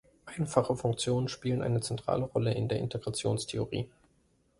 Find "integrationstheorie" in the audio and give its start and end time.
2.79-3.87